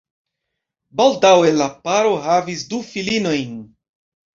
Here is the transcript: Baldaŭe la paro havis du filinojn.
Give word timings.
Baldaŭe 1.01 1.53
la 1.59 1.69
paro 1.85 2.19
havis 2.27 2.67
du 2.75 2.85
filinojn. 2.93 3.59